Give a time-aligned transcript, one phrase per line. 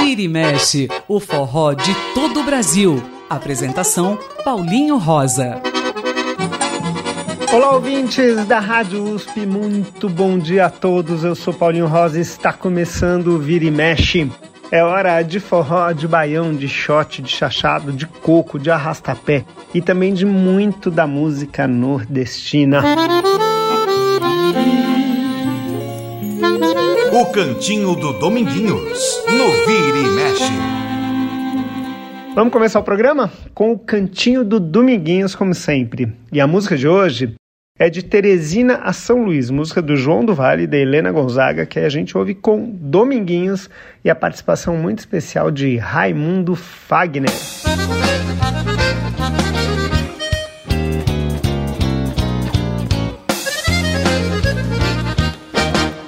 [0.00, 3.02] Vira e mexe, o forró de todo o Brasil.
[3.30, 5.62] Apresentação Paulinho Rosa.
[7.52, 11.22] Olá, ouvintes da Rádio USP, muito bom dia a todos.
[11.22, 14.30] Eu sou Paulinho Rosa e está começando o Vira e Mexe.
[14.72, 19.44] É hora de forró, de baião, de shot, de chachado, de coco, de arrastapé
[19.74, 22.82] e também de muito da música nordestina.
[27.22, 30.52] O Cantinho do Dominguinhos, no Vira e Mexe.
[32.34, 36.12] Vamos começar o programa com o Cantinho do Dominguinhos, como sempre.
[36.32, 37.34] E a música de hoje
[37.78, 41.64] é de Teresina a São Luís, música do João do Vale e da Helena Gonzaga,
[41.64, 43.70] que a gente ouve com Dominguinhos
[44.04, 47.30] e a participação muito especial de Raimundo Fagner.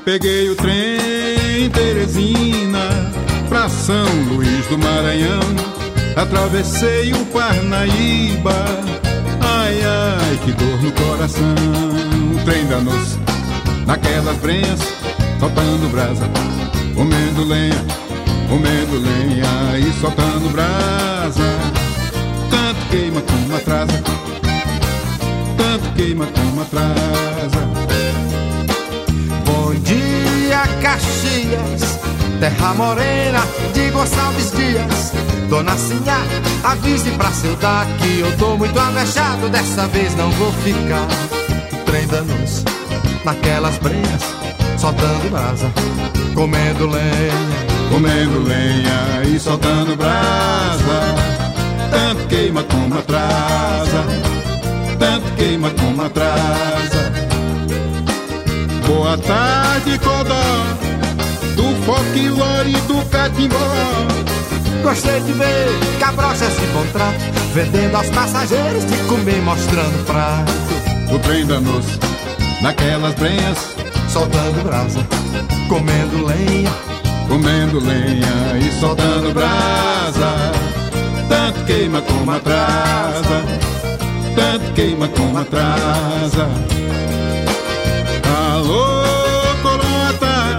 [0.04, 3.12] Peguei o trem Teresina
[3.48, 5.40] pra São Luís do Maranhão,
[6.14, 8.52] atravessei o Parnaíba
[9.40, 11.54] Ai, ai, que dor no coração.
[12.34, 13.18] O trem danou-se
[13.86, 14.80] naquelas brenhas,
[15.40, 16.28] soltando brasa,
[16.94, 17.84] comendo lenha,
[18.48, 21.42] comendo lenha e soltando brasa.
[22.50, 24.02] Tanto queima como atrasa,
[25.56, 27.93] tanto queima como atrasa.
[29.74, 31.98] Bom dia, Caxias,
[32.38, 33.40] terra morena
[33.72, 35.12] de Gonçalves Dias
[35.48, 36.20] Dona Sinhá,
[36.62, 39.48] avise pra sentar que eu tô muito avexado.
[39.48, 41.08] Dessa vez não vou ficar.
[41.86, 42.62] Trem danos
[43.24, 44.22] naquelas brenhas,
[44.78, 45.66] soltando brasa,
[46.36, 47.64] comendo lenha.
[47.90, 51.16] Comendo lenha e soltando brasa.
[51.90, 54.04] Tanto queima como atrasa.
[55.00, 57.03] Tanto queima como atrasa.
[58.86, 60.34] Boa tarde, Codó.
[61.56, 63.56] Do folclore do catimbó.
[64.82, 65.68] Gostei de ver
[65.98, 67.16] cabrochas de contrato
[67.54, 71.14] Vendendo aos passageiros de comer mostrando prato.
[71.14, 71.86] O trem danos
[72.60, 73.74] naquelas brenhas.
[74.08, 75.00] Soltando brasa,
[75.68, 76.70] comendo lenha.
[77.28, 80.52] Comendo lenha e soltando brasa.
[81.28, 83.42] Tanto queima como atrasa.
[84.36, 86.48] Tanto queima como atrasa
[88.34, 89.02] Alô,
[89.62, 90.58] coroata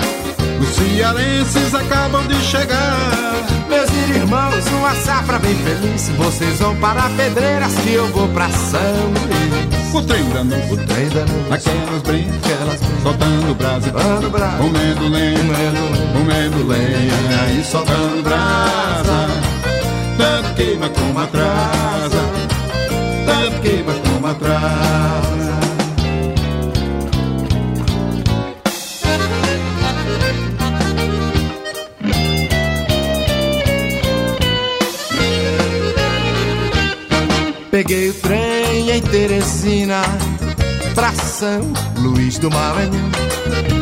[0.61, 3.25] Os cearenses acabam de chegar
[3.67, 6.09] meus irmãos, uma safra bem feliz.
[6.17, 9.93] Vocês vão para Pedreiras que eu vou pra São Luís.
[9.93, 14.29] O trem da noite, o trem da noite, aquelas brincas, aquelas brincas, soltando brasa, soltando
[14.29, 15.73] brasa, comendo lenha,
[16.13, 19.27] comendo lenha e soltando brasa.
[20.17, 22.21] Tanto queima como atrasa,
[23.25, 25.44] tanto queima como atrasa.
[37.87, 40.01] Peguei o trem em Teresina
[40.95, 43.11] pra São Luís do Maranhão.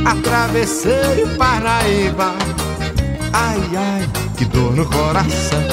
[0.05, 2.35] Atravessei o Paraíba.
[3.31, 5.63] Ai, ai, que dor no coração.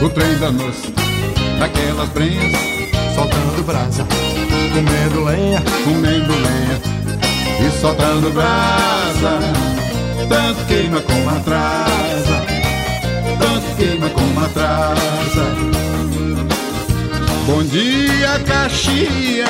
[0.00, 0.94] O trem da noite,
[1.58, 2.58] naquelas brenhas,
[3.14, 4.06] soltando brasa,
[4.72, 6.80] comendo lenha, comendo lenha
[7.60, 9.38] e soltando brasa.
[10.30, 12.46] Tanto queima como atrasa,
[13.38, 15.95] tanto queima como atrasa.
[17.46, 19.46] Bom dia, Caxias,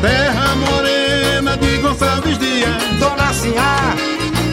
[0.00, 2.70] terra morena de Gonçalves Dias.
[3.00, 3.96] Dona Sinhá,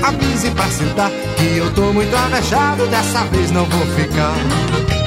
[0.02, 4.34] avise pra sentar que eu tô muito avexado, dessa vez não vou ficar.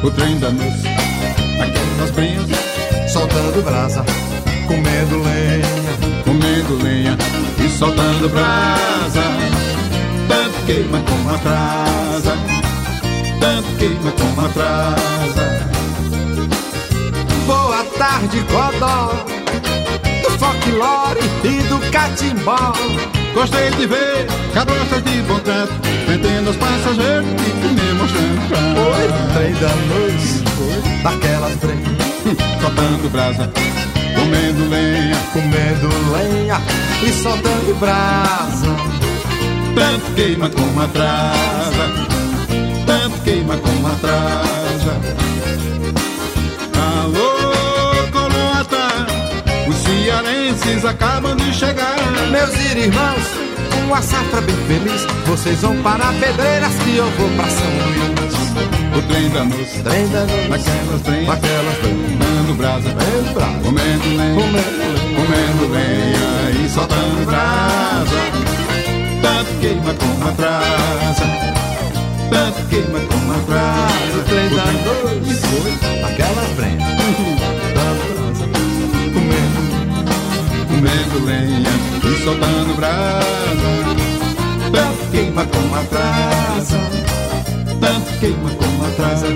[0.04, 0.86] O trem da noite,
[1.60, 2.46] aquelas brenhas,
[3.12, 4.04] soltando brasa,
[4.68, 5.66] comendo lenha,
[6.24, 7.18] comendo lenha
[7.58, 9.22] e soltando brasa.
[10.28, 12.36] Tanto queima como atrasa,
[13.40, 15.49] tanto queima como atrasa
[17.90, 19.24] boa tarde, Codó,
[20.22, 22.72] do folclore e do catimbó.
[23.34, 25.72] Gostei de ver cabrochas de bom trato,
[26.06, 31.78] vendendo os passageiros e comer mostrando Oi, trem da noite, daquelas trem,
[32.60, 33.50] soltando brasa,
[34.14, 36.60] comendo lenha, comendo lenha
[37.02, 38.66] e soltando brasa.
[39.74, 41.88] Tanto queima como atrasa,
[42.86, 45.29] tanto queima como atrasa.
[50.00, 51.96] Cearenses acabam de chegar.
[52.30, 53.22] Meus irmãos,
[53.84, 55.06] uma safra bem feliz.
[55.26, 58.30] Vocês vão para Pedreiras que eu vou pra São Luís.
[58.96, 63.58] O trem da noite, trem da noite, naquelas trem, naquelas trem, comendo brasa, comendo brasa,
[63.62, 68.20] comendo lenha, comendo lenha, comendo lenha e soltando brasa.
[69.22, 71.24] tanto queima como atrasa,
[72.30, 74.18] tanto queima como atrasa.
[74.18, 75.10] O trem da noite
[76.02, 77.39] Aquela frente
[81.24, 81.70] lenha
[82.04, 83.20] e soltando brasa.
[84.72, 86.78] Tanto queima como atrasa,
[87.80, 89.26] tanto queima como atrasa.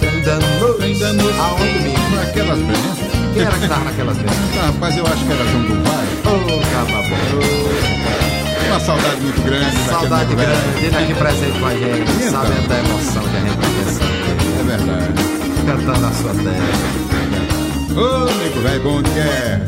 [0.00, 1.38] Trem da noite Trem da noite.
[1.40, 2.16] Aonde mesmo?
[2.16, 3.04] Naquelas brasas.
[3.34, 4.38] Quem era que tava naquelas vezes?
[4.60, 6.06] Ah, rapaz, eu acho que era João do Vai.
[6.32, 7.74] Ô, caba bom.
[8.66, 12.30] Uma saudade muito grande Saudade grande dele aqui presente com a gente, Então.
[12.30, 14.14] sabendo da emoção que a gente pensando,
[14.58, 15.12] É verdade.
[15.66, 16.74] cantando a sua terra.
[17.96, 19.60] Ô, nego velho, bom de guerra.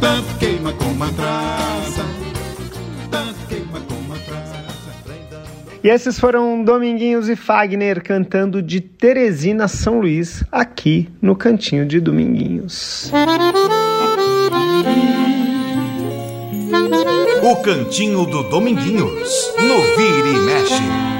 [0.00, 2.04] Tanto queima como atrasa,
[3.10, 4.60] tanto queima como atrasa.
[5.84, 12.00] E esses foram Dominguinhos e Fagner cantando de Teresina São Luís, aqui no Cantinho de
[12.00, 13.12] Dominguinhos.
[17.42, 21.19] O Cantinho do Dominguinhos, no Vira e Mexe.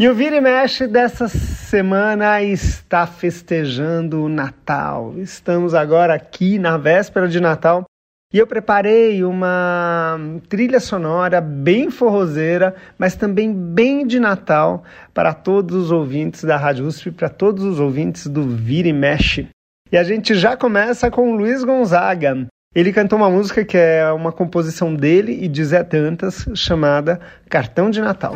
[0.00, 5.12] E o Vira e Mexe dessa semana está festejando o Natal.
[5.18, 7.84] Estamos agora aqui na véspera de Natal
[8.32, 10.18] e eu preparei uma
[10.48, 16.86] trilha sonora bem forrozeira, mas também bem de Natal para todos os ouvintes da Rádio
[16.86, 19.50] USP, para todos os ouvintes do Vira e Mexe.
[19.92, 22.46] E a gente já começa com o Luiz Gonzaga.
[22.74, 27.20] Ele cantou uma música que é uma composição dele e de Zé Tantas, chamada
[27.50, 28.34] Cartão de Natal.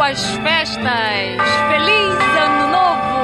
[0.00, 0.80] Boas festas!
[1.68, 3.20] Feliz Ano Novo!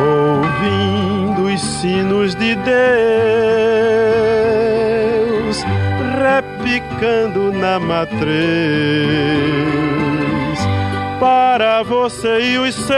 [0.00, 2.72] ouvindo os sinos de Deus,
[6.22, 8.18] repicando na matriz,
[11.20, 12.96] para você e os seus,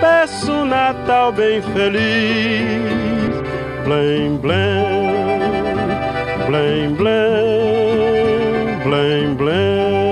[0.00, 2.82] peço um Natal bem feliz,
[3.84, 5.45] blém, blém,
[6.46, 10.05] blém, blém, blém, blém.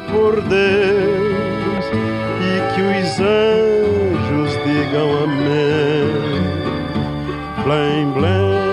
[0.00, 1.84] Por Deus
[2.40, 6.44] e que os anjos digam amém.
[7.64, 8.64] Blém, blém,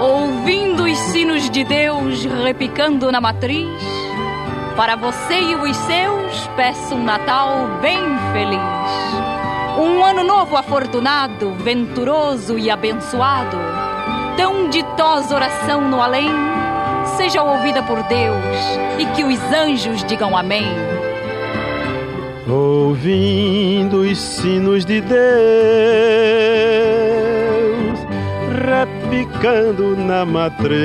[0.00, 3.68] Ouvindo os sinos de Deus repicando na matriz,
[4.76, 8.00] para você e os seus peço um Natal bem
[8.32, 8.60] feliz.
[9.78, 13.85] Um ano novo afortunado, venturoso e abençoado.
[14.36, 16.30] Tão ditosa oração no além,
[17.16, 18.36] seja ouvida por Deus
[18.98, 20.66] e que os anjos digam amém.
[22.48, 25.16] ouvindo os sinos de Deus,
[28.64, 30.76] repicando na matriz,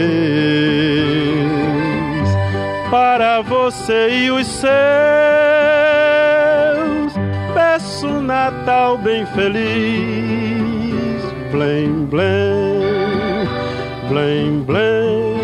[2.90, 4.72] para você e os seus,
[7.54, 9.62] peço um Natal bem feliz,
[11.52, 13.11] blém, blém,
[14.12, 15.38] blém, blém,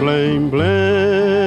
[0.00, 1.45] blém, blém.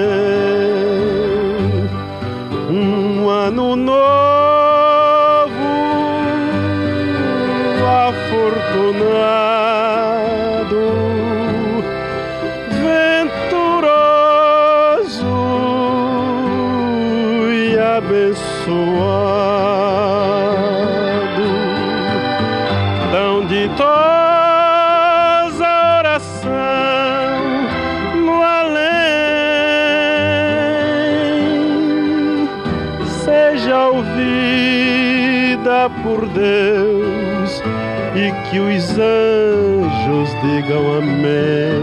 [38.50, 41.80] Que os anjos digam amém.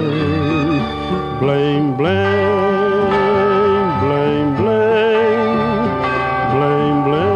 [1.38, 2.14] Blém, blém,
[4.00, 4.54] blém,
[6.50, 7.26] blém, blém.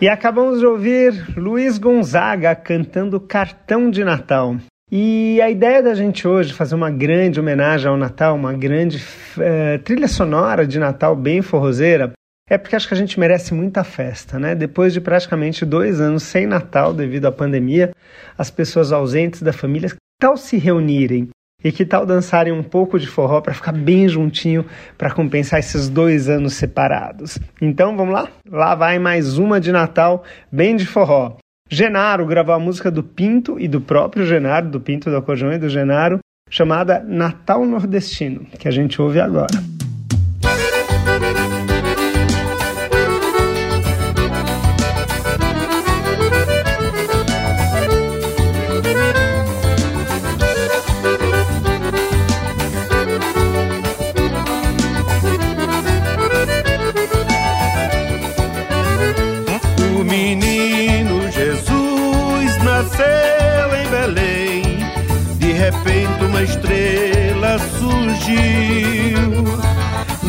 [0.00, 4.56] E acabamos de ouvir Luiz Gonzaga cantando Cartão de Natal.
[4.90, 9.78] E a ideia da gente hoje fazer uma grande homenagem ao Natal, uma grande uh,
[9.84, 12.12] trilha sonora de Natal bem forrozeira,
[12.48, 14.54] é porque acho que a gente merece muita festa, né?
[14.54, 17.90] Depois de praticamente dois anos sem Natal devido à pandemia,
[18.38, 21.28] as pessoas ausentes da família, que tal se reunirem?
[21.64, 24.64] E que tal dançarem um pouco de forró para ficar bem juntinho
[24.96, 27.38] para compensar esses dois anos separados?
[27.60, 28.28] Então vamos lá?
[28.48, 30.22] Lá vai mais uma de Natal,
[30.52, 31.36] bem de forró.
[31.68, 35.58] Genaro gravou a música do Pinto e do próprio Genaro, do Pinto do Acordeão e
[35.58, 39.85] do Genaro, chamada Natal Nordestino, que a gente ouve agora.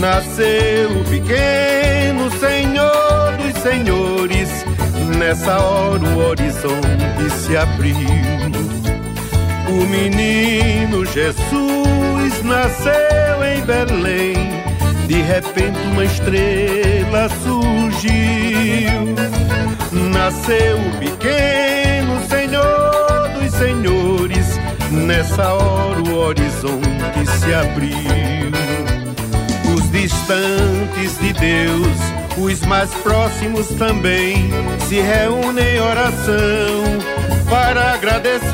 [0.10, 4.50] Nasceu o pequeno Senhor dos Senhores,
[5.18, 7.94] nessa hora o horizonte se abriu.
[9.68, 14.64] O menino Jesus nasceu em Belém,
[15.08, 19.14] de repente uma estrela surgiu.
[19.92, 24.58] Nasceu o pequeno Senhor dos Senhores,
[24.90, 28.97] nessa hora o horizonte se abriu
[30.08, 31.98] distantes de Deus,
[32.38, 34.50] os mais próximos também
[34.88, 36.84] se reúnem em oração
[37.50, 38.48] para agradecer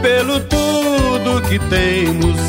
[0.00, 2.40] pelo tudo que temos,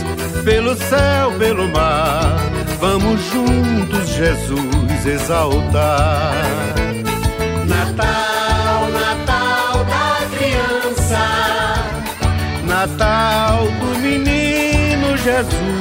[0.45, 2.37] pelo céu, pelo mar.
[2.79, 6.33] Vamos juntos, Jesus, exaltar.
[7.67, 11.19] Natal, Natal da criança,
[12.65, 15.80] Natal do menino Jesus.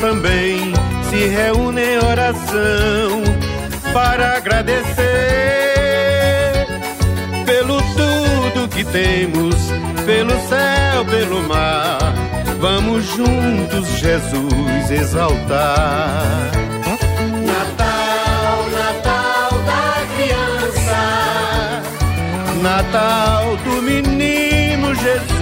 [0.00, 0.72] Também
[1.10, 3.22] se reúnem em oração
[3.92, 4.94] para agradecer
[7.44, 9.54] pelo tudo que temos,
[10.04, 11.98] pelo céu, pelo mar.
[12.60, 16.50] Vamos juntos, Jesus, exaltar.
[17.46, 21.02] Natal, Natal da criança,
[22.62, 25.33] Natal do menino Jesus.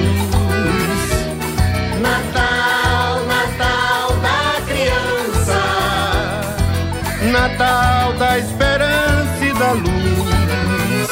[7.52, 11.09] Natal da esperança e da luz.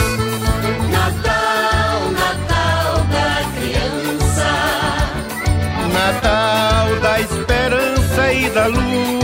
[0.90, 4.50] Natal, Natal da criança.
[5.92, 9.19] Natal da esperança e da luz.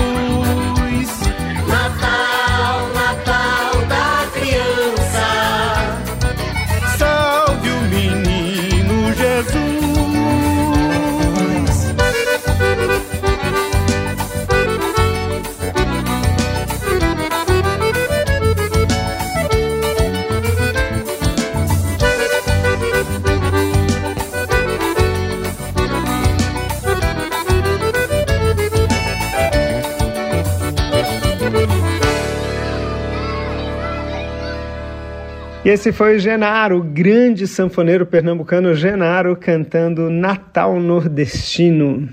[35.67, 42.09] E esse foi o Genaro, o grande sanfoneiro pernambucano Genaro, cantando Natal Nordestino.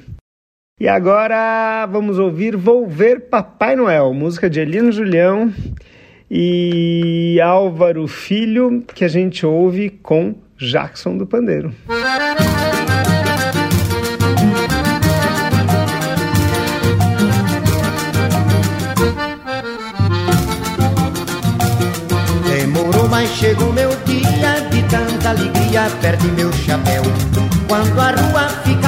[0.79, 5.53] E agora vamos ouvir Vou Ver Papai Noel, música de Elino Julião
[6.31, 11.71] e Álvaro Filho, que a gente ouve com Jackson do Pandeiro.
[23.43, 27.03] Chegou meu dia de tanta alegria, perde meu chapéu.
[27.67, 28.82] Quando a rua fica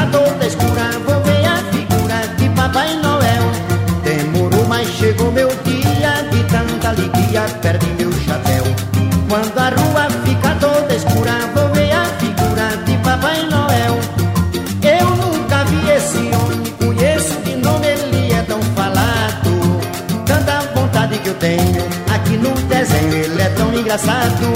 [23.95, 24.51] engraçado.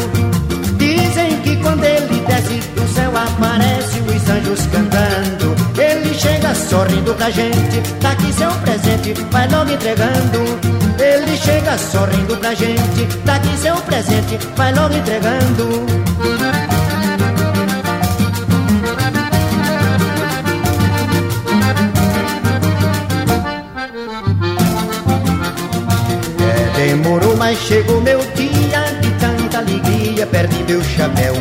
[0.77, 5.55] Dizem que quando ele desce do céu aparece os anjos cantando.
[5.79, 10.39] Ele chega sorrindo pra gente, tá aqui seu presente, vai logo entregando.
[10.99, 15.85] Ele chega sorrindo pra gente, tá aqui seu presente, vai logo entregando.
[26.41, 28.19] É, demorou, mas chegou meu
[30.31, 31.33] perdi meu chapéu.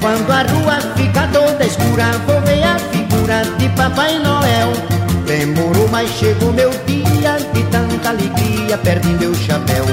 [0.00, 4.72] Quando a rua fica toda escura, vou ver a figura de Papai Noel.
[5.26, 9.84] Demorou, mas chegou meu dia de tanta alegria, perdi meu chapéu.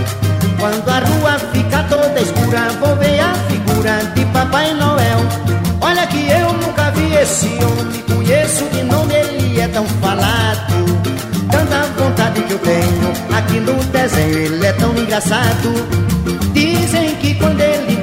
[0.59, 5.19] Quando a rua fica toda escura, vou ver a figura de Papai Noel.
[5.81, 10.73] Olha que eu nunca vi esse homem, conheço de nome, ele é tão falado.
[11.51, 15.73] Tanta vontade que eu tenho aqui no desenho, ele é tão engraçado.
[16.53, 17.96] Dizem que quando ele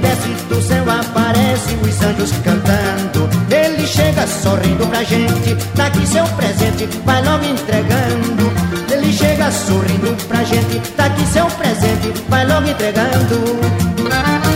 [0.49, 3.29] do céu aparece os anjos cantando.
[3.51, 8.53] Ele chega sorrindo pra gente, dá aqui seu presente, vai logo entregando.
[8.91, 14.54] Ele chega sorrindo pra gente, dá aqui seu presente, vai logo entregando.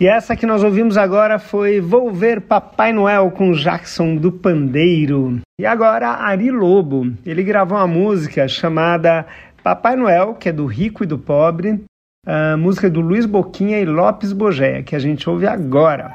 [0.00, 5.40] E essa que nós ouvimos agora foi Vou Ver Papai Noel com Jackson do Pandeiro.
[5.60, 7.12] E agora Ari Lobo.
[7.26, 9.26] Ele gravou uma música chamada
[9.62, 11.84] Papai Noel, que é do Rico e do Pobre.
[12.26, 16.10] A música do Luiz Boquinha e Lopes Bogéia, que a gente ouve agora.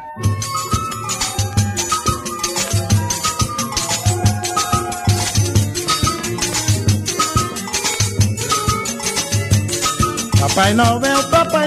[10.55, 11.64] Papai Noel, Papai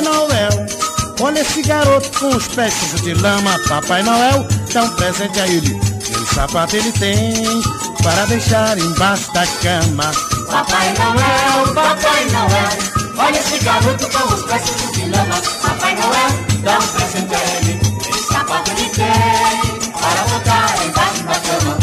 [1.20, 3.59] olha esse garoto com os pés sujos de lama.
[3.68, 5.74] Papai Noel, dá um presente a ele.
[5.74, 7.62] Nem sapato ele tem
[8.02, 10.11] para deixar embaixo da cama.
[10.50, 15.40] Papai Noel, Papai Noel, olha esse garoto com os pés sujos de lama.
[15.62, 17.81] Papai Noel, dá um presente a ele.
[18.04, 21.78] Nem sapato ele tem para botar embaixo da cama.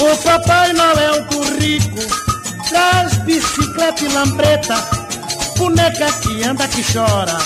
[0.00, 2.22] O Papai Noel do rico
[2.68, 4.74] traz bicicleta e lambreta,
[5.56, 7.38] boneca que anda que chora,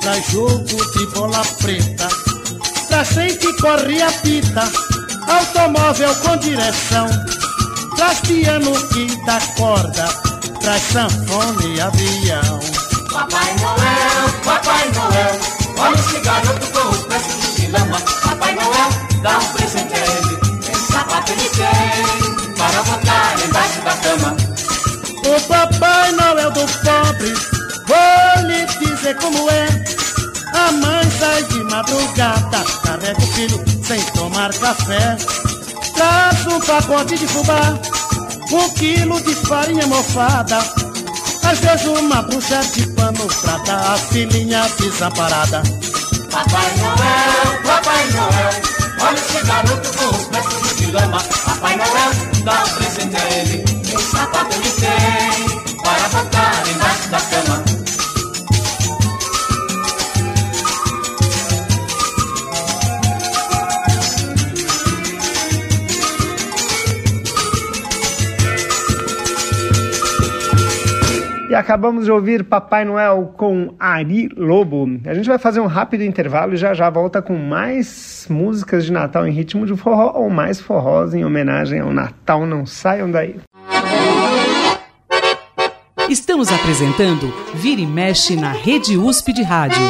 [0.00, 2.08] traz jogo de bola preta,
[3.14, 4.70] trem que corre a pita,
[5.28, 7.06] automóvel com direção,
[7.96, 10.08] traz piano que dá corda,
[10.60, 12.60] traz sanfona e avião.
[13.12, 15.40] Papai Noel, Papai Noel,
[15.78, 18.00] olha esse garoto com os sujos de lama.
[18.22, 20.38] Papai Noel, dá um presente a ele.
[20.72, 24.36] Esse sapato ele tem para botar embaixo da cama.
[25.26, 27.59] O Papai Noel do pobre,
[27.90, 29.66] vou lhe dizer como é.
[30.54, 35.16] A mãe sai de madrugada, carrega o filho sem tomar café.
[35.94, 37.78] Traz um pacote de fubá,
[38.52, 40.58] um quilo de farinha mofada.
[41.42, 45.62] Às vezes uma bruxa de pano pra dar a filhinha desamparada.
[46.30, 48.62] Papai Noel, Papai Noel,
[49.00, 51.20] olha esse garoto com os pés de lama.
[51.44, 53.64] Papai Noel, dá um presente a ele.
[53.82, 56.79] Esse sapato ele tem para botar embaixo
[71.50, 74.86] E acabamos de ouvir Papai Noel com Ari Lobo.
[75.04, 78.92] A gente vai fazer um rápido intervalo e já já volta com mais músicas de
[78.92, 82.46] Natal em ritmo de forró ou mais forrós em homenagem ao Natal.
[82.46, 83.34] Não saiam daí.
[86.08, 89.82] Estamos apresentando Vira e Mexe na Rede USP de Rádio.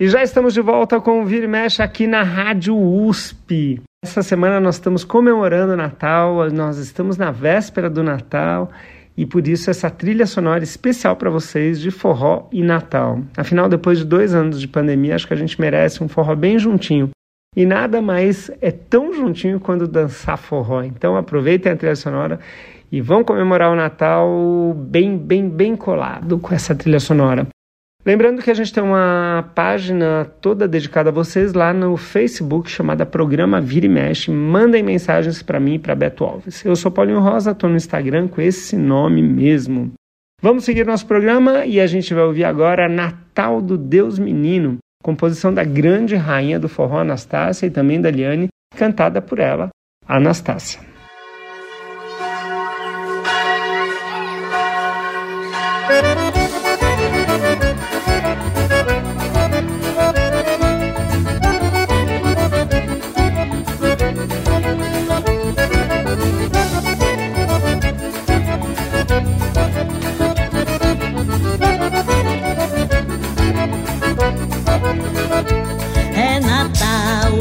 [0.00, 3.80] E já estamos de volta com o Vira e Mexe aqui na Rádio USP.
[4.06, 8.70] Essa semana nós estamos comemorando o Natal, nós estamos na véspera do Natal
[9.16, 13.18] e por isso essa trilha sonora especial para vocês de forró e Natal.
[13.36, 16.56] Afinal, depois de dois anos de pandemia, acho que a gente merece um forró bem
[16.56, 17.10] juntinho.
[17.56, 20.84] E nada mais é tão juntinho quando dançar forró.
[20.84, 22.38] Então aproveitem a trilha sonora
[22.92, 27.48] e vão comemorar o Natal bem, bem, bem colado com essa trilha sonora.
[28.06, 33.04] Lembrando que a gente tem uma página toda dedicada a vocês lá no Facebook chamada
[33.04, 34.30] Programa Vira e Mexe.
[34.30, 36.64] Mandem mensagens para mim e para Beto Alves.
[36.64, 39.92] Eu sou Paulinho Rosa, estou no Instagram com esse nome mesmo.
[40.40, 45.52] Vamos seguir nosso programa e a gente vai ouvir agora Natal do Deus Menino, composição
[45.52, 49.70] da grande rainha do forró Anastácia e também da Liane, cantada por ela,
[50.06, 50.95] Anastácia.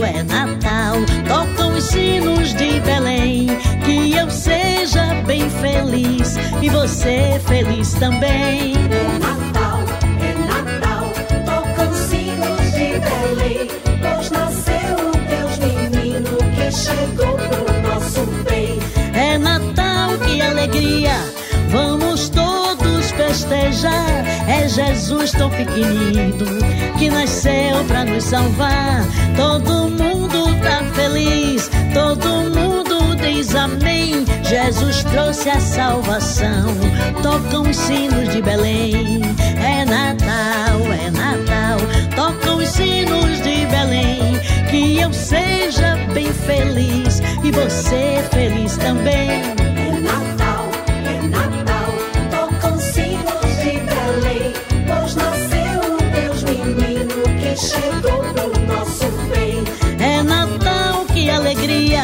[0.06, 0.98] é Natal.
[1.28, 3.48] Tocam os sinos de Belém.
[3.84, 8.85] Que eu seja bem feliz e você feliz também.
[24.76, 26.46] Jesus tão pequenino
[27.00, 29.06] que nasceu pra nos salvar.
[29.38, 34.26] Todo mundo tá feliz, todo mundo diz amém.
[34.44, 36.76] Jesus trouxe a salvação,
[37.24, 39.22] tocam os sinos de Belém.
[39.64, 41.80] É Natal, é Natal,
[42.14, 44.38] tocam os sinos de Belém.
[44.70, 49.65] Que eu seja bem feliz e você feliz também.
[57.66, 59.64] Chegou pro nosso bem.
[60.00, 62.04] É Natal, que alegria,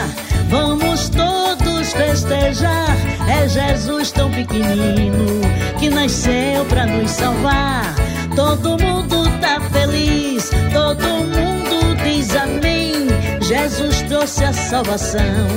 [0.50, 2.98] vamos todos festejar.
[3.30, 5.42] É Jesus tão pequenino
[5.80, 7.94] que nasceu pra nos salvar.
[8.36, 13.08] Todo mundo tá feliz, todo mundo diz amém.
[13.42, 15.48] Jesus trouxe a salvação,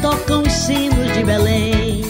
[0.00, 2.04] tocam os sinos de Belém.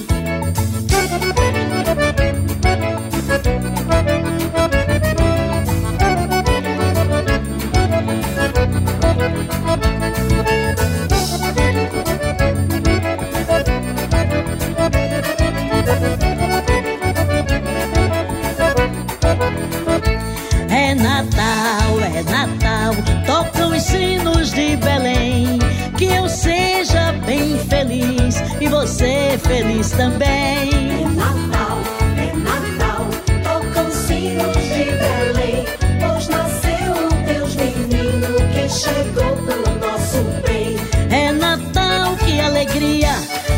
[22.91, 22.95] Natal,
[23.27, 25.59] tocam os sinos de Belém.
[25.97, 30.71] Que eu seja bem feliz e você feliz também.
[30.71, 31.79] É Natal,
[32.17, 33.07] é Natal,
[33.43, 35.65] tocam sinos de Belém,
[36.01, 40.77] pois nasceu o Deus menino que chegou pro nosso bem.
[41.11, 43.15] É Natal, que alegria,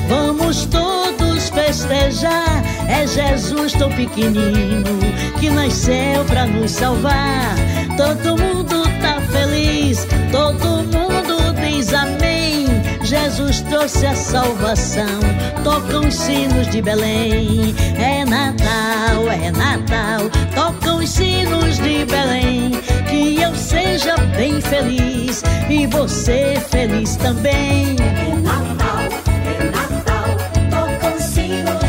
[0.09, 2.63] vamos todos festejar.
[2.89, 4.85] É Jesus tão pequenino
[5.39, 7.55] que nasceu pra nos salvar.
[7.97, 8.82] Todo mundo
[10.31, 12.67] todo mundo diz amém.
[13.03, 15.21] Jesus trouxe a salvação,
[15.65, 17.75] tocam os sinos de Belém.
[17.99, 22.71] É Natal, é Natal, tocam os sinos de Belém.
[23.09, 27.97] Que eu seja bem feliz e você feliz também.
[27.99, 29.03] É Natal,
[29.45, 30.29] é Natal,
[30.71, 31.82] tocam sinos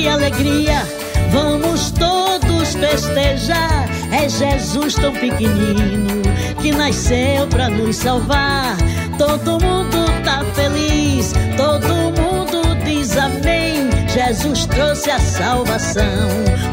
[0.00, 0.82] Que alegria,
[1.30, 3.86] vamos todos festejar.
[4.10, 6.22] É Jesus tão pequenino
[6.58, 8.78] que nasceu pra nos salvar.
[9.18, 13.90] Todo mundo tá feliz, todo mundo diz amém.
[14.08, 16.30] Jesus trouxe a salvação,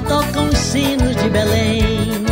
[0.07, 2.26] tocam os sinos de Belém.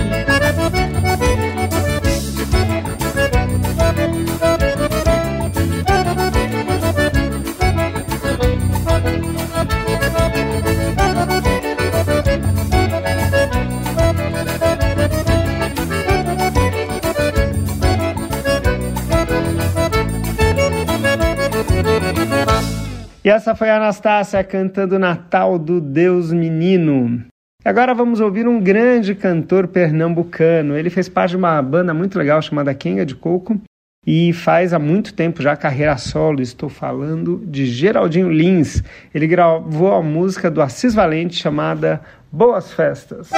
[23.25, 27.25] E essa foi a Anastácia cantando Natal do Deus Menino.
[27.65, 30.77] Agora vamos ouvir um grande cantor pernambucano.
[30.77, 33.59] Ele fez parte de uma banda muito legal chamada Quenga de Coco
[34.05, 36.39] e faz há muito tempo já carreira solo.
[36.39, 38.83] Estou falando de Geraldinho Lins.
[39.11, 43.31] Ele gravou a música do Assis Valente chamada Boas Festas.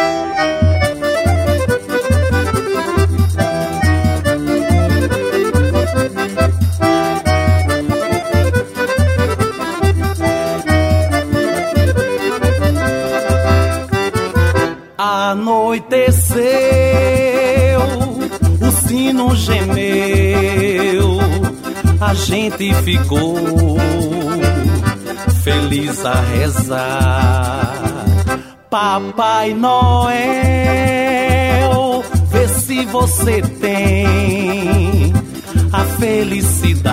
[15.47, 16.43] Anoiteceu,
[18.59, 21.19] o sino gemeu,
[22.01, 23.77] a gente ficou
[25.41, 27.81] feliz a rezar.
[28.69, 30.17] Papai Noel,
[32.29, 35.13] vê se você tem
[35.71, 36.83] a felicidade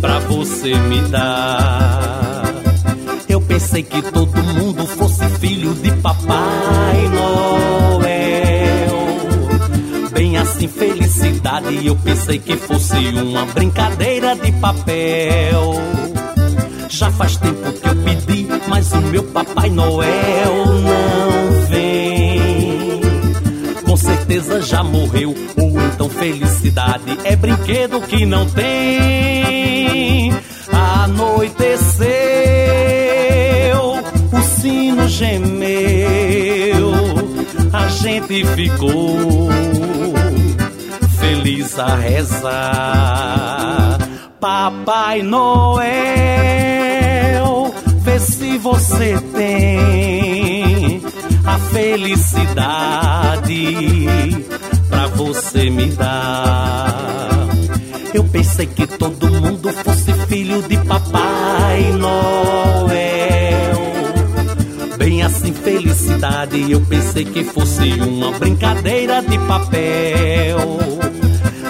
[0.00, 2.42] pra você me dar.
[3.28, 8.08] Eu pensei que todo mundo fosse filho de Papai Noel.
[10.10, 11.86] Bem assim, felicidade.
[11.86, 15.74] Eu pensei que fosse uma brincadeira de papel.
[16.88, 23.02] Já faz tempo que eu pedi, mas o meu Papai Noel não vem.
[23.84, 29.04] Com certeza já morreu, ou então felicidade é brinquedo que não tem.
[31.94, 32.33] Sino
[35.14, 36.92] gemeu,
[37.72, 39.48] a gente ficou
[41.20, 42.48] feliz a rezar.
[44.40, 45.84] Papai Noel,
[48.00, 51.00] vê se você tem
[51.44, 52.84] a felicidade
[54.88, 57.48] pra você me dar.
[58.12, 63.03] Eu pensei que todo mundo fosse filho de Papai Noel.
[66.24, 66.70] Felicidade.
[66.70, 70.78] Eu pensei que fosse uma brincadeira de papel.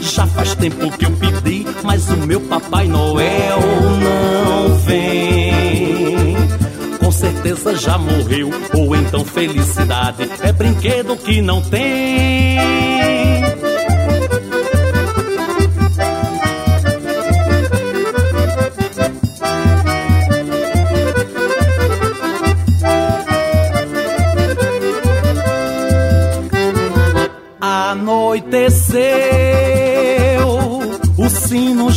[0.00, 3.58] Já faz tempo que eu pedi, mas o meu Papai Noel
[4.00, 6.36] não vem.
[6.98, 13.23] Com certeza já morreu, ou então felicidade é brinquedo que não tem.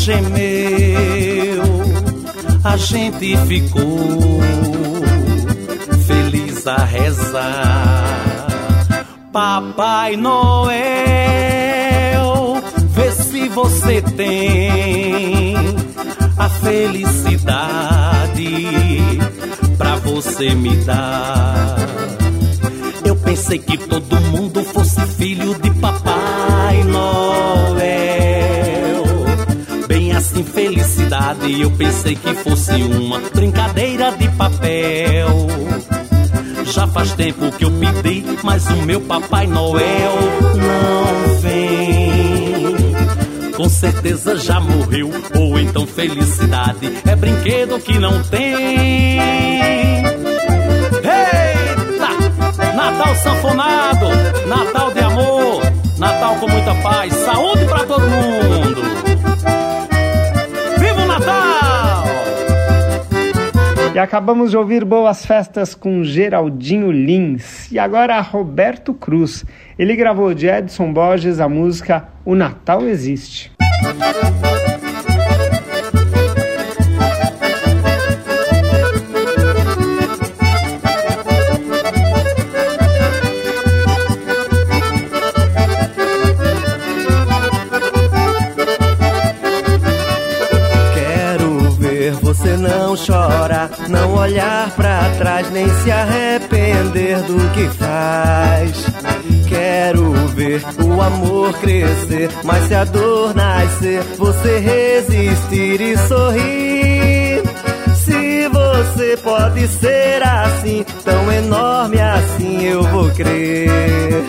[0.07, 1.63] Gemeu,
[2.63, 4.39] a gente ficou
[6.07, 8.47] feliz a rezar.
[9.33, 10.77] Papai Noel,
[12.91, 15.55] vê se você tem
[16.37, 17.67] a felicidade
[19.77, 21.75] pra você me dar.
[23.03, 27.66] Eu pensei que todo mundo fosse filho de Papai Noel.
[30.67, 31.61] Felicidade.
[31.61, 35.47] Eu pensei que fosse uma brincadeira de papel.
[36.65, 40.13] Já faz tempo que eu pedi, mas o meu Papai Noel
[40.55, 42.75] não vem.
[43.55, 49.17] Com certeza já morreu, ou então felicidade é brinquedo que não tem.
[51.01, 52.09] Eita!
[52.75, 54.07] Natal sanfonado,
[54.47, 55.61] Natal de amor,
[55.97, 57.13] Natal com muita paz,
[63.97, 67.71] E acabamos de ouvir Boas Festas com Geraldinho Lins.
[67.71, 69.43] E agora Roberto Cruz.
[69.75, 73.51] Ele gravou de Edson Borges a música O Natal Existe.
[90.93, 92.55] Quero ver você
[93.87, 98.85] não olhar pra trás, nem se arrepender do que faz.
[99.47, 107.43] Quero ver o amor crescer, mas se a dor nascer, você resistir e sorrir.
[107.95, 114.23] Se você pode ser assim, tão enorme assim, eu vou crer.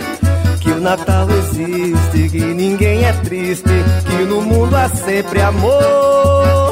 [0.61, 6.68] Que o Natal existe, que ninguém é triste, que no mundo há sempre amor.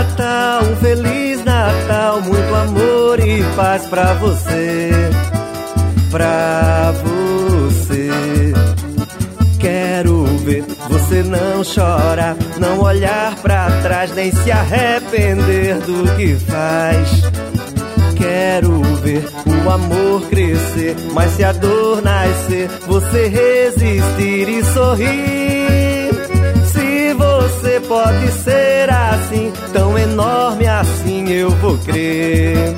[0.00, 4.90] Natal, um feliz Natal, muito amor e paz pra você.
[6.10, 8.08] Pra você.
[9.58, 17.20] Quero ver você não chorar, não olhar pra trás, nem se arrepender do que faz.
[18.16, 25.59] Quero ver o amor crescer, mas se a dor nascer, você resistir e sorrir.
[27.20, 32.74] Você pode ser assim, tão enorme assim, eu vou crer.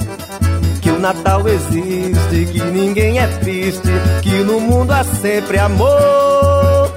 [0.80, 3.88] Que o Natal existe, que ninguém é triste,
[4.22, 6.92] que no mundo há sempre amor.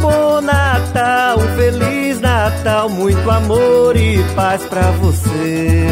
[0.00, 5.86] Bom Natal, feliz Natal, muito amor e paz pra você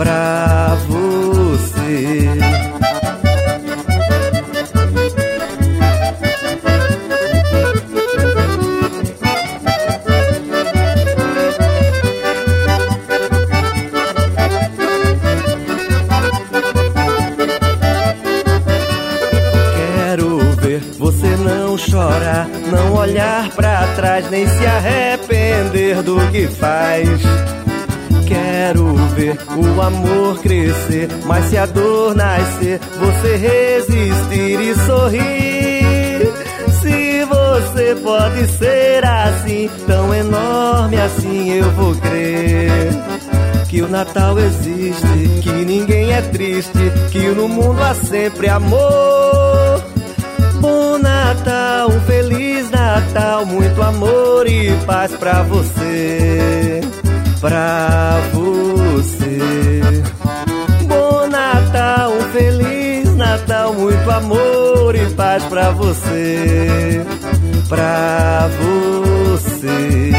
[0.00, 2.28] pra você.
[24.30, 27.08] Nem se arrepender do que faz.
[28.26, 36.32] Quero ver o amor crescer, mas se a dor nascer, você resistir e sorrir.
[36.80, 42.70] Se você pode ser assim, tão enorme assim, eu vou crer.
[43.68, 49.29] Que o Natal existe, que ninguém é triste, que no mundo há sempre amor.
[53.12, 56.80] Natal, muito amor e paz pra você
[57.40, 59.80] pra você.
[60.86, 67.04] Bom Natal, um feliz Natal, muito amor e paz pra você.
[67.68, 70.10] pra você.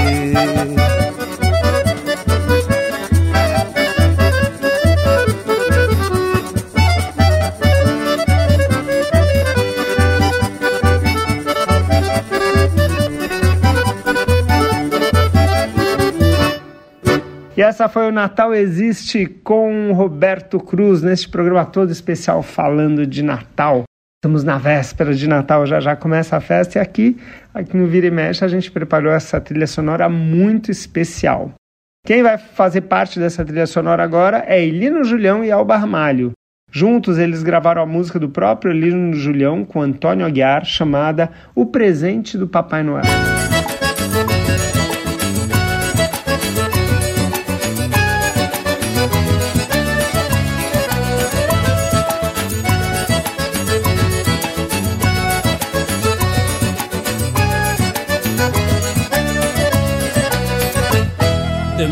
[17.55, 23.21] E essa foi o Natal Existe com Roberto Cruz, neste programa todo especial falando de
[23.21, 23.83] Natal.
[24.23, 27.17] Estamos na véspera de Natal, já já começa a festa e aqui,
[27.53, 31.51] aqui no Vira e Mexe a gente preparou essa trilha sonora muito especial.
[32.05, 36.31] Quem vai fazer parte dessa trilha sonora agora é Elino Julião e Alba Ramalho.
[36.71, 42.37] Juntos eles gravaram a música do próprio Elino Julião com Antônio Aguiar chamada O Presente
[42.37, 43.03] do Papai Noel.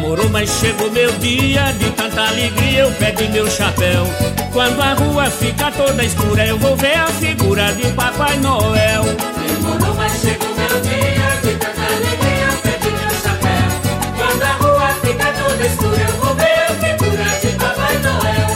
[0.10, 2.80] Demorou, mas chegou meu dia De tanta alegria.
[2.80, 4.08] Eu pego meu chapéu.
[4.52, 9.04] Quando a rua fica toda escura Eu vou ver a figura de Papai Noel.
[9.04, 12.48] Demorou, mas chegou meu dia De tanta alegria.
[12.48, 13.70] Eu pego meu chapéu.
[14.18, 18.50] Quando a rua fica toda escura Eu vou ver a figura de Papai Noel.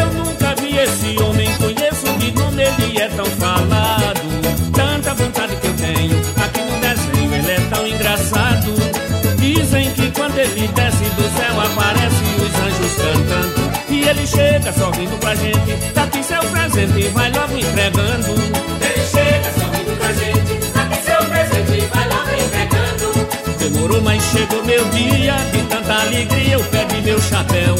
[0.00, 3.85] Eu nunca vi esse homem Conheço de nome, ele é tão falado
[14.08, 15.92] ele chega sorrindo pra gente.
[15.92, 18.34] Tá aqui seu presente e vai logo entregando.
[18.80, 20.72] Ele chega sorrindo pra gente.
[20.72, 23.58] Tá aqui seu presente e vai logo entregando.
[23.58, 25.34] Demorou, mas chegou meu dia.
[25.52, 27.74] De tanta alegria eu pego meu chapéu.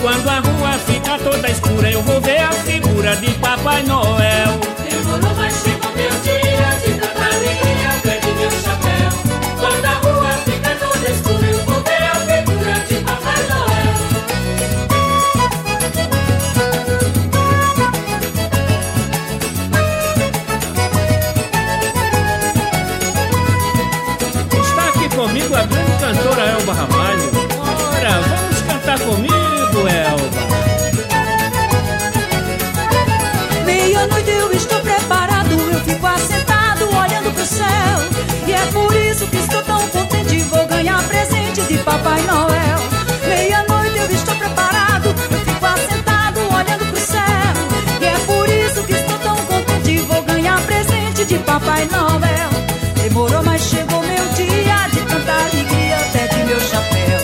[0.00, 4.51] Quando a rua fica toda escura Eu vou ver a figura de Papai Noel
[51.52, 52.48] Papai Noel.
[52.94, 57.18] Demorou, mas chegou meu dia de tanta alegria, até de meu chapéu.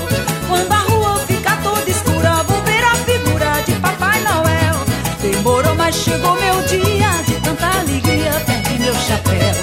[0.46, 4.84] Quando a rua fica toda escura, vou ver a figura de Papai Noel.
[5.22, 9.54] Demorou, mas chegou meu dia de tanta alegria, perdi meu chapéu.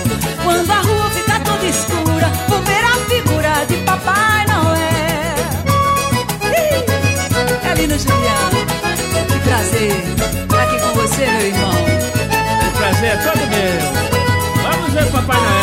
[0.43, 5.37] Quando a rua fica toda escura, vou ver a figura de Papai Noel.
[6.57, 8.65] Ih, Elino Juliano,
[9.27, 10.14] que prazer
[15.15, 15.55] Papai Noel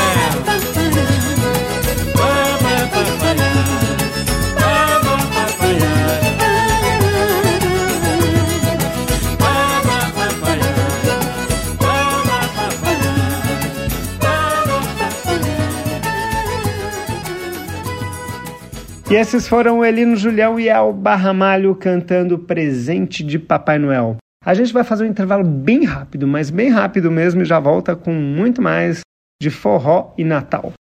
[19.11, 24.17] E esses foram Elino Julião e Alba Ramalho cantando Presente de Papai Noel.
[24.43, 27.95] A gente vai fazer um intervalo bem rápido, mas bem rápido mesmo, e já volta
[27.95, 29.03] com muito mais
[29.43, 30.73] de forró e Natal.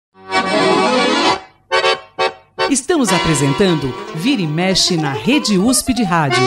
[2.71, 6.41] Estamos apresentando Vira e Mexe na Rede USP de Rádio.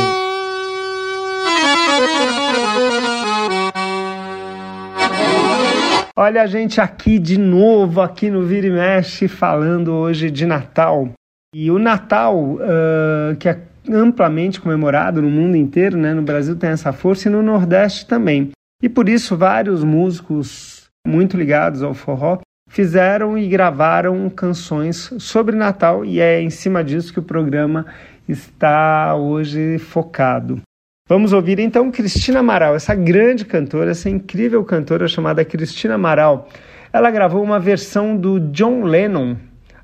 [6.16, 11.10] Olha a gente aqui de novo, aqui no Vira e Mexe, falando hoje de Natal.
[11.54, 13.60] E o Natal, uh, que é
[13.92, 16.14] amplamente comemorado no mundo inteiro, né?
[16.14, 18.52] no Brasil tem essa força e no Nordeste também.
[18.82, 20.75] E por isso vários músicos
[21.06, 27.14] muito ligados ao forró fizeram e gravaram canções sobre Natal e é em cima disso
[27.14, 27.86] que o programa
[28.28, 30.62] está hoje focado.
[31.08, 36.50] Vamos ouvir então Cristina Amaral, essa grande cantora, essa incrível cantora chamada Cristina Amaral.
[36.92, 39.36] Ela gravou uma versão do John Lennon,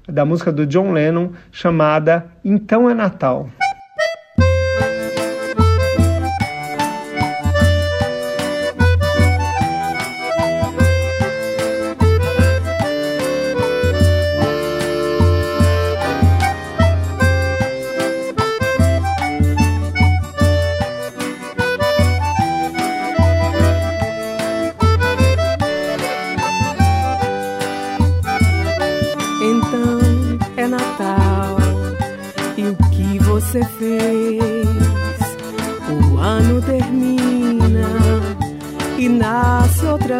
[0.07, 3.49] da música do John Lennon, chamada Então é Natal.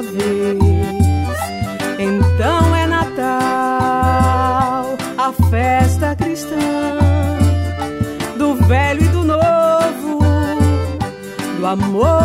[0.02, 0.58] Vez.
[2.00, 3.18] Então é Natal,
[5.18, 6.56] a festa cristã
[8.38, 10.20] do velho e do novo,
[11.58, 12.21] do amor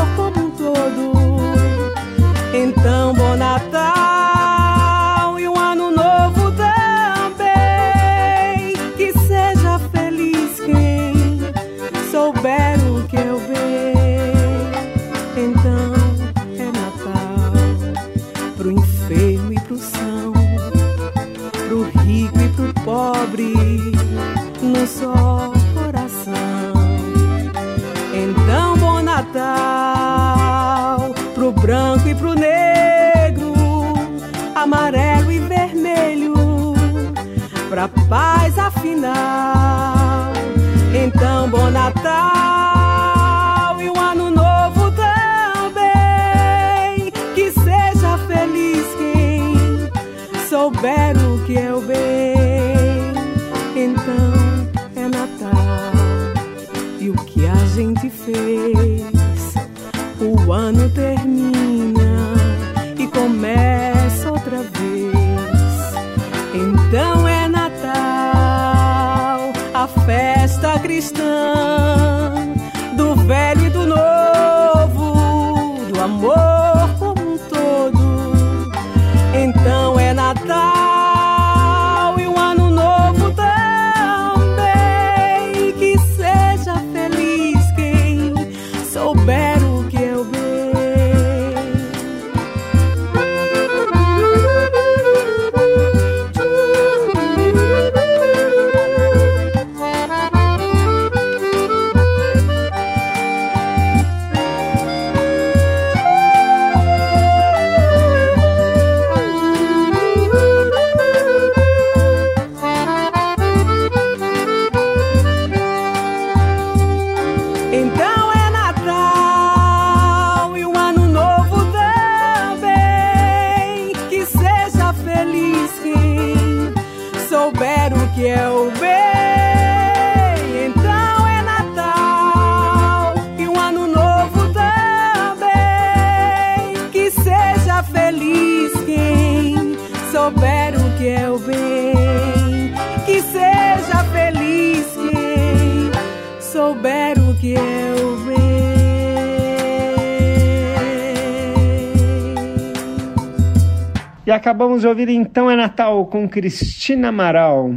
[154.47, 157.75] acabamos de ouvir Então é Natal com Cristina Amaral.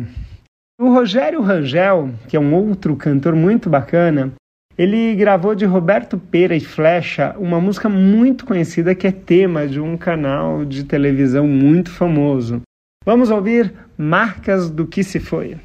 [0.80, 4.32] O Rogério Rangel, que é um outro cantor muito bacana,
[4.78, 9.80] ele gravou de Roberto Pera e Flecha uma música muito conhecida que é tema de
[9.80, 12.62] um canal de televisão muito famoso.
[13.04, 15.58] Vamos ouvir Marcas do que se foi.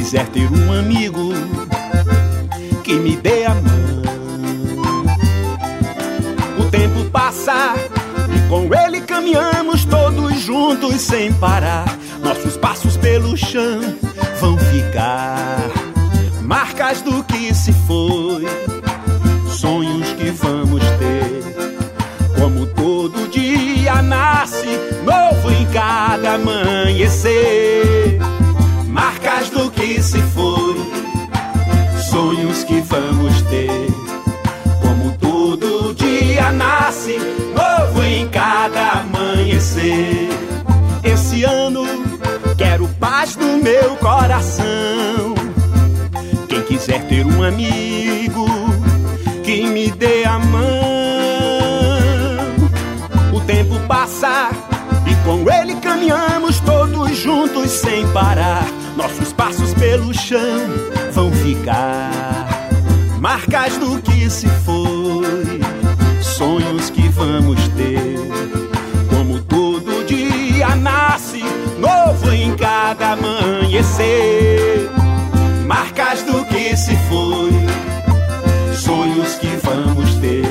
[0.00, 1.28] Quiser ter um amigo
[2.82, 4.02] que me dê a mão.
[6.58, 7.74] O tempo passa
[8.34, 11.84] e com ele caminhamos todos juntos sem parar.
[12.22, 13.80] Nossos passos pelo chão
[14.40, 15.68] vão ficar
[16.40, 18.46] marcas do que se foi,
[19.50, 22.40] sonhos que vamos ter.
[22.40, 24.66] Como todo dia nasce
[25.04, 28.29] novo em cada amanhecer.
[30.20, 30.76] Que foi,
[32.10, 33.86] sonhos que vamos ter.
[34.82, 37.16] Como todo dia nasce
[37.54, 40.28] novo em cada amanhecer.
[41.02, 41.86] Esse ano
[42.58, 45.34] quero paz no meu coração.
[46.48, 48.46] Quem quiser ter um amigo
[49.42, 50.60] que me dê a mão.
[53.32, 54.50] O tempo passa
[55.06, 58.79] e com ele caminhamos todos juntos sem parar.
[59.00, 60.68] Nossos passos pelo chão
[61.14, 62.46] vão ficar
[63.18, 65.58] marcas do que se foi,
[66.20, 68.18] sonhos que vamos ter.
[69.08, 71.42] Como todo dia nasce
[71.78, 74.90] novo em cada amanhecer.
[75.66, 77.52] Marcas do que se foi,
[78.76, 80.44] sonhos que vamos ter.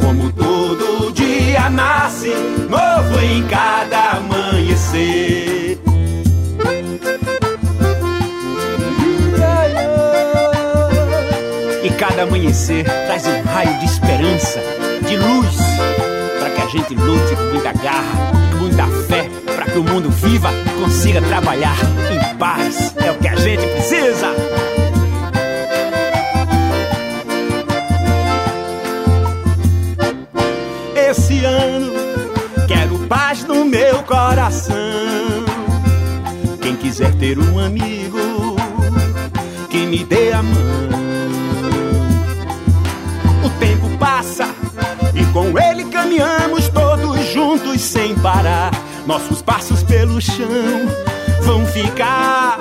[0.00, 2.30] Como todo dia nasce,
[2.70, 5.61] novo em cada amanhecer.
[12.22, 14.60] Amanhecer traz um raio de esperança,
[15.06, 15.56] de luz,
[16.38, 20.50] para que a gente lute com muita garra, muita fé, para que o mundo viva
[20.52, 21.76] e consiga trabalhar
[22.10, 22.94] em paz.
[23.04, 24.28] É o que a gente precisa.
[30.94, 31.92] Esse ano
[32.68, 34.76] quero paz no meu coração.
[36.60, 38.56] Quem quiser ter um amigo
[39.68, 40.91] que me dê a mão.
[48.22, 48.70] Parar.
[49.06, 50.46] Nossos passos pelo chão
[51.42, 52.56] vão ficar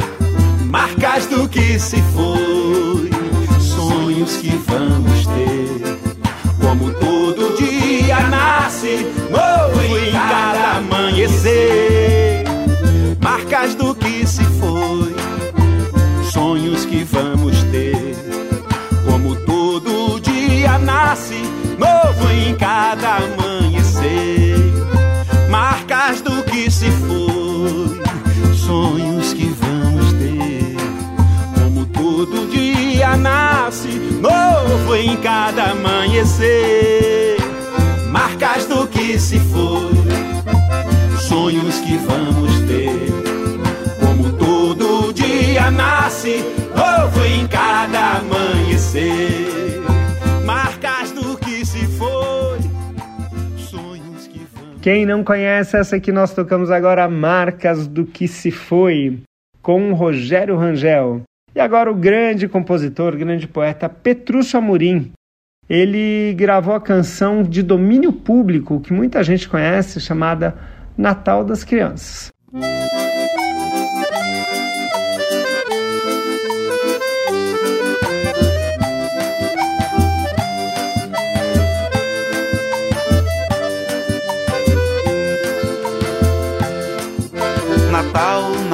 [0.66, 3.09] marcas do que se foi,
[3.59, 5.99] sonhos que vamos ter.
[6.59, 12.43] Como todo dia nasce, novo em cada amanhecer.
[13.22, 15.16] Marcas do que se foi,
[16.32, 18.16] sonhos que vamos ter.
[19.05, 21.41] Como todo dia nasce,
[21.78, 23.61] novo em cada amanhecer.
[26.52, 28.02] Que se foi,
[28.54, 30.76] sonhos que vamos ter.
[31.56, 37.38] Como todo dia nasce, novo em cada amanhecer.
[38.10, 39.93] Marcas do que se foi,
[41.22, 44.06] sonhos que vamos ter.
[44.06, 46.43] Como todo dia nasce,
[46.76, 49.41] novo em cada amanhecer.
[54.82, 59.20] Quem não conhece essa que nós tocamos agora, Marcas do que se foi,
[59.62, 61.22] com Rogério Rangel.
[61.54, 65.12] E agora o grande compositor, grande poeta Petrúcio Amorim.
[65.70, 70.56] Ele gravou a canção de domínio público que muita gente conhece, chamada
[70.98, 72.32] Natal das Crianças.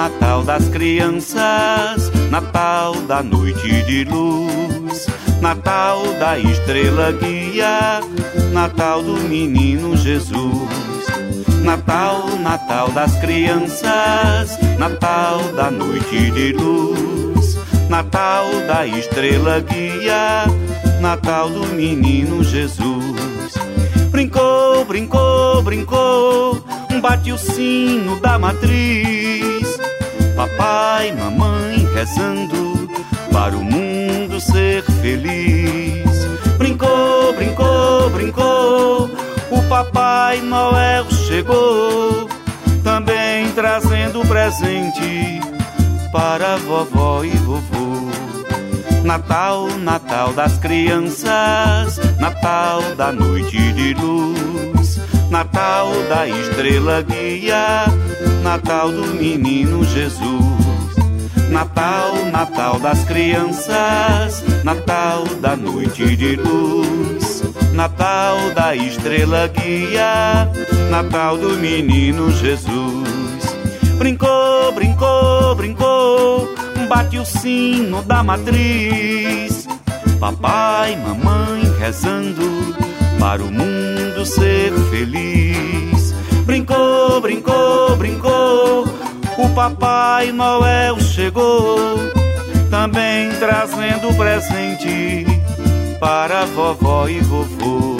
[0.07, 5.05] Natal das crianças, Natal da noite de luz,
[5.41, 7.99] Natal da estrela guia,
[8.53, 10.37] Natal do menino Jesus.
[11.61, 17.57] Natal, Natal das crianças, Natal da noite de luz,
[17.89, 20.45] Natal da estrela guia,
[21.01, 23.53] Natal do menino Jesus.
[24.09, 26.63] Brincou, brincou, brincou,
[27.01, 29.26] bate o sino da matriz.
[30.37, 32.87] Papai, mamãe rezando
[33.31, 36.05] para o mundo ser feliz.
[36.59, 39.09] Brincou, brincou, brincou,
[39.49, 42.29] o Papai Noel chegou,
[42.83, 45.41] também trazendo presente
[46.11, 48.11] para vovó e vovô.
[49.03, 54.76] Natal, Natal das crianças, Natal da noite de luz,
[55.29, 57.85] Natal da estrela guia,
[58.41, 60.57] Natal do menino Jesus.
[61.49, 70.49] Natal, Natal das crianças, Natal da noite de luz, Natal da estrela guia,
[70.89, 73.55] Natal do menino Jesus.
[73.97, 76.49] Brincou, brincou, brincou,
[76.87, 79.67] bate o sino da matriz.
[80.19, 82.75] Papai, mamãe rezando
[83.19, 86.13] para o mundo ser feliz.
[86.45, 88.85] Brincou, brincou, brincou,
[89.37, 91.97] o Papai Noel chegou,
[92.69, 95.25] também trazendo presente
[95.99, 97.97] para vovó e vovô.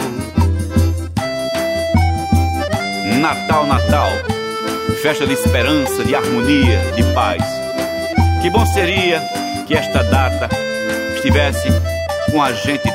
[3.20, 4.10] Natal, Natal,
[5.02, 7.44] festa de esperança, de harmonia, de paz.
[8.42, 9.22] Que bom seria
[9.68, 10.50] que esta data
[11.16, 11.68] estivesse
[12.32, 12.88] com a gente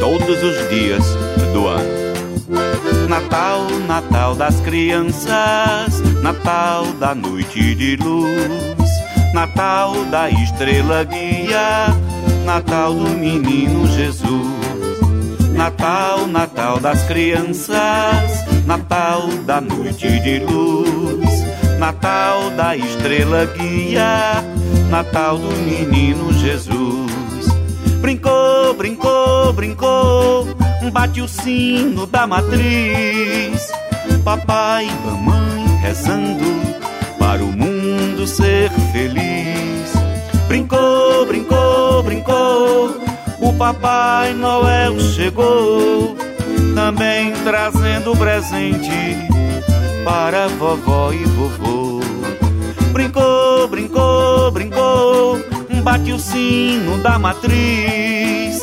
[0.00, 1.04] todos os dias
[1.52, 2.03] do ano.
[3.08, 8.90] Natal, Natal das crianças, Natal da noite de luz,
[9.32, 11.88] Natal da estrela guia,
[12.44, 14.64] Natal do menino Jesus.
[15.52, 21.44] Natal, Natal das crianças, Natal da noite de luz,
[21.78, 24.42] Natal da estrela guia,
[24.90, 27.46] Natal do menino Jesus.
[28.00, 30.46] Brincou, brincou, brincou,
[30.90, 33.70] bate o sino da matriz.
[34.24, 36.44] Papai e mamãe rezando
[37.18, 39.92] para o mundo ser feliz.
[40.48, 42.96] Brincou, brincou, brincou,
[43.40, 46.16] o Papai Noel chegou,
[46.74, 49.16] também trazendo presente
[50.04, 52.00] para vovó e vovô.
[52.92, 55.38] Brincou, brincou, brincou,
[55.82, 58.62] bate o sino da matriz.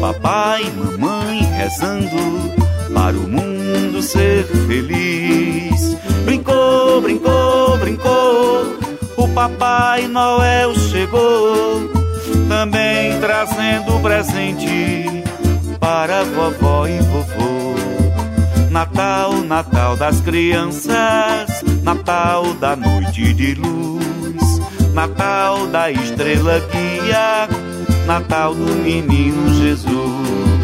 [0.00, 2.54] Papai e mamãe rezando
[2.92, 5.96] para o mundo ser feliz.
[6.24, 8.78] Brincou, brincou, brincou,
[9.16, 11.90] o Papai Noel chegou,
[12.48, 15.24] também trazendo presente
[15.80, 17.74] para vovó e vovô.
[18.70, 24.60] Natal, Natal das crianças, Natal da noite de luz,
[24.92, 27.48] Natal da estrela guia,
[28.06, 30.55] Natal do menino Jesus.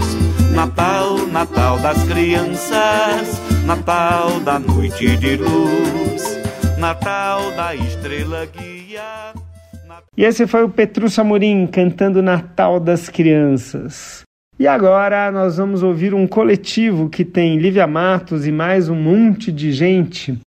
[0.55, 6.39] Natal, Natal das crianças, Natal da noite de luz,
[6.79, 9.33] Natal da estrela guia.
[10.17, 14.23] E esse foi o Petrúcio Amorim cantando Natal das Crianças.
[14.59, 19.51] E agora nós vamos ouvir um coletivo que tem Lívia Matos e mais um monte
[19.51, 20.39] de gente,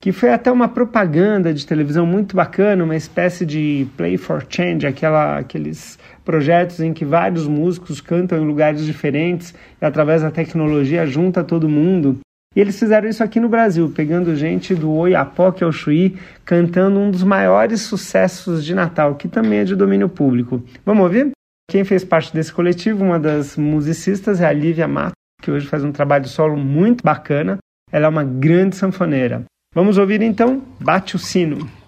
[0.00, 4.86] que foi até uma propaganda de televisão muito bacana, uma espécie de Play for Change,
[4.86, 11.06] aquela, aqueles projetos em que vários músicos cantam em lugares diferentes e através da tecnologia
[11.06, 12.18] junta todo mundo.
[12.56, 17.10] E eles fizeram isso aqui no Brasil, pegando gente do Oiapoque ao Chuí, cantando um
[17.10, 20.62] dos maiores sucessos de Natal, que também é de domínio público.
[20.86, 21.32] Vamos ouvir?
[21.68, 25.82] Quem fez parte desse coletivo, uma das musicistas, é a Lívia Mato, que hoje faz
[25.82, 27.58] um trabalho solo muito bacana.
[27.90, 29.44] Ela é uma grande sanfoneira.
[29.74, 31.83] Vamos ouvir então Bate o Sino.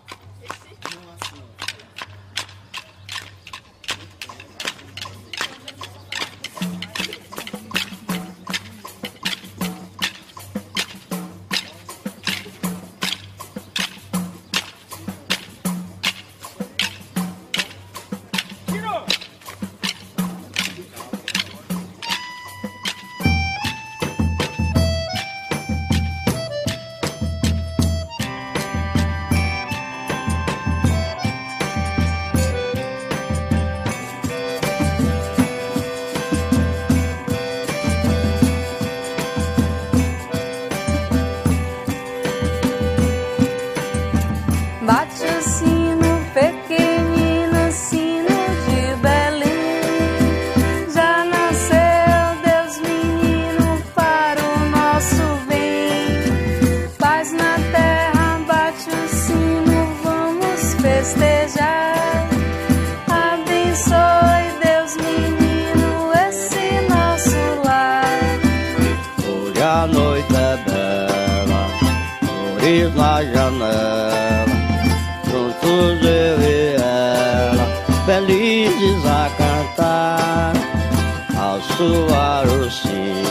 [81.77, 83.27] Ao soar o sino,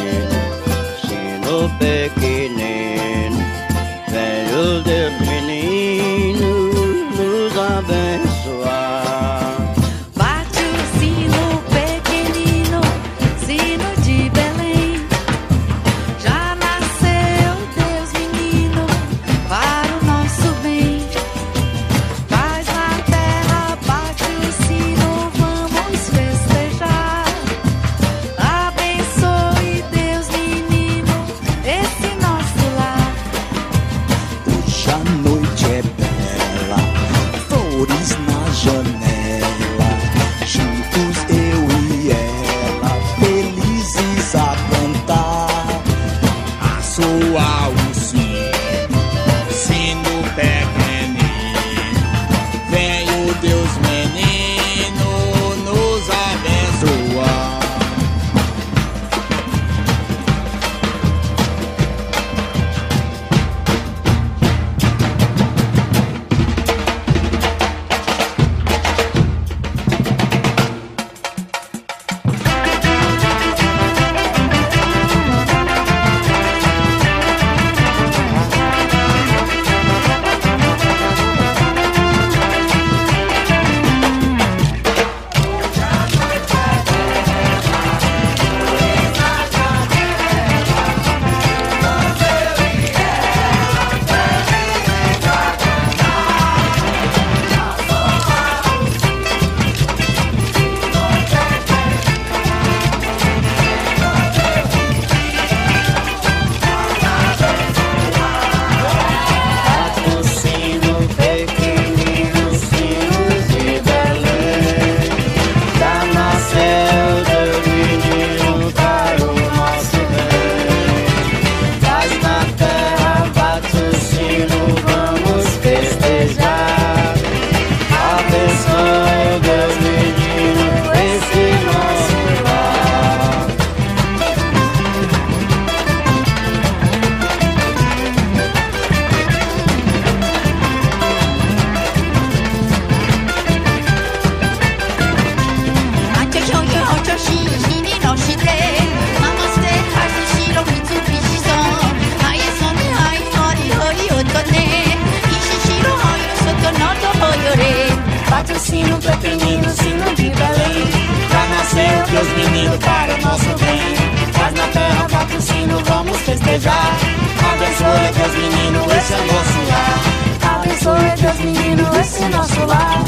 [172.05, 173.03] esse nosso lar.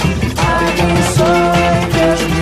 [0.58, 2.37] Abençoe Deus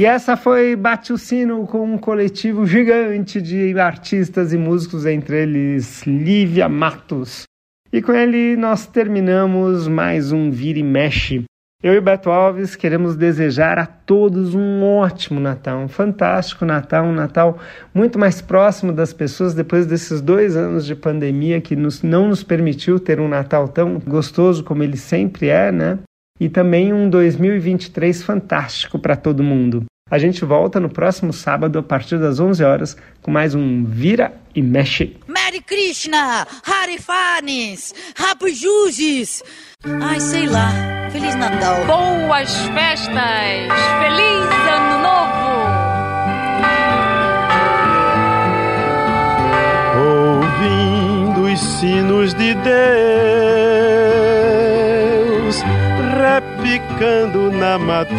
[0.00, 5.42] E essa foi Bate o Sino com um coletivo gigante de artistas e músicos, entre
[5.42, 7.42] eles Lívia Matos.
[7.92, 11.42] E com ele nós terminamos mais um Vira e Mexe.
[11.82, 17.12] Eu e Beto Alves queremos desejar a todos um ótimo Natal, um fantástico Natal, um
[17.12, 17.58] Natal
[17.92, 22.44] muito mais próximo das pessoas depois desses dois anos de pandemia que nos, não nos
[22.44, 25.98] permitiu ter um Natal tão gostoso como ele sempre é, né?
[26.38, 29.84] E também um 2023 fantástico para todo mundo.
[30.10, 34.32] A gente volta no próximo sábado a partir das 11 horas com mais um Vira
[34.54, 35.16] e Mexe.
[35.26, 39.42] Merry Krishna, Harifanes, Rapo Juzes.
[40.00, 40.70] Ai, sei lá.
[41.10, 41.84] Feliz Natal.
[41.86, 43.68] Boas festas!
[44.00, 45.48] Feliz Ano Novo!
[49.98, 54.07] ouvindo os sinos de Deus,
[56.38, 58.18] repicando na matriz,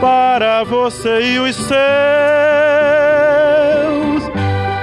[0.00, 1.70] para você e os seus,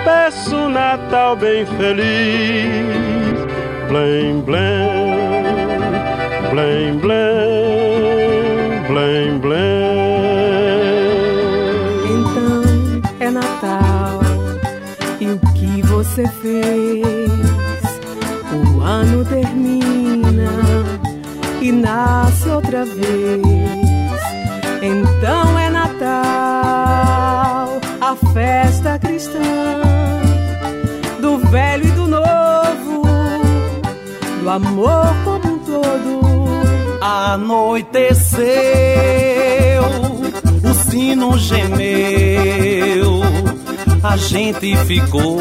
[0.06, 2.06] peço um Natal bem feliz,
[3.88, 5.44] blém, blém,
[6.52, 9.58] blém, blém, blém, blém.
[12.12, 12.62] Então
[13.20, 14.20] é Natal
[15.20, 17.18] e o que você fez?
[18.50, 19.87] O ano termina
[21.68, 23.42] e nasce outra vez.
[24.82, 26.08] Então é Natal,
[28.00, 29.40] a festa cristã
[31.20, 33.02] do velho e do novo,
[34.42, 36.22] do amor como um todo.
[37.02, 38.24] Anoiteceu,
[40.64, 43.22] o sino gemeu,
[44.04, 45.38] a gente ficou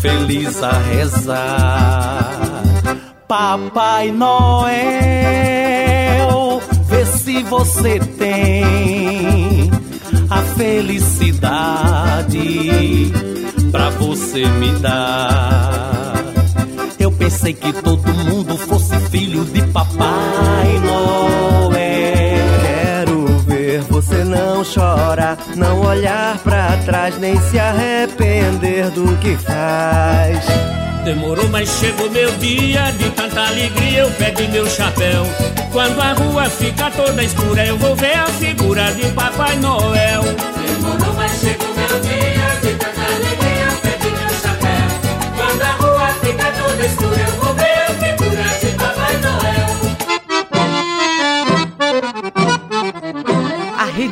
[0.00, 2.41] feliz a rezar.
[3.32, 4.60] Papai Noel,
[6.84, 9.70] vê se você tem
[10.28, 11.50] a felicidade
[13.70, 16.12] pra você me dar.
[16.98, 21.81] Eu pensei que todo mundo fosse filho de Papai Noel.
[24.62, 30.46] Não chorar, não olhar pra trás, nem se arrepender do que faz.
[31.04, 34.02] Demorou, mas chegou meu dia de tanta alegria.
[34.02, 35.26] Eu pego meu chapéu.
[35.72, 40.22] Quando a rua fica toda escura, eu vou ver a figura de Papai Noel.
[40.22, 42.41] Demorou, mas chegou meu dia